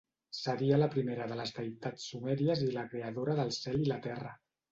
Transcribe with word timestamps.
Seria 0.35 0.77
la 0.83 0.87
primera 0.93 1.25
de 1.31 1.35
les 1.41 1.51
deïtats 1.57 2.07
sumèries 2.13 2.65
i 2.67 2.71
la 2.79 2.87
creadora 2.95 3.35
del 3.41 3.55
cel 3.59 3.79
i 3.85 3.89
la 3.93 4.01
Terra. 4.07 4.35